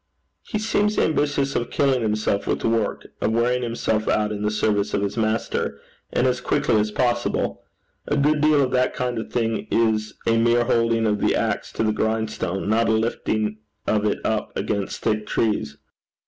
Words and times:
'He 0.47 0.57
seems 0.57 0.97
ambitious 0.97 1.55
of 1.55 1.69
killing 1.69 2.01
himself 2.01 2.47
with 2.47 2.63
work 2.63 3.05
of 3.21 3.33
wearing 3.33 3.61
himself 3.61 4.07
out 4.07 4.31
in 4.31 4.41
the 4.41 4.49
service 4.49 4.95
of 4.95 5.03
his 5.03 5.15
master 5.15 5.79
and 6.11 6.25
as 6.25 6.41
quickly 6.41 6.77
as 6.77 6.89
possible. 6.89 7.61
A 8.07 8.17
good 8.17 8.41
deal 8.41 8.63
of 8.63 8.71
that 8.71 8.95
kind 8.95 9.19
of 9.19 9.31
thing 9.31 9.67
is 9.69 10.15
a 10.25 10.37
mere 10.39 10.63
holding 10.63 11.05
of 11.05 11.21
the 11.21 11.35
axe 11.35 11.71
to 11.73 11.83
the 11.83 11.93
grindstone, 11.93 12.67
not 12.67 12.89
a 12.89 12.93
lifting 12.93 13.59
of 13.85 14.03
it 14.05 14.17
up 14.25 14.51
against 14.57 15.03
thick 15.03 15.27
trees. 15.27 15.77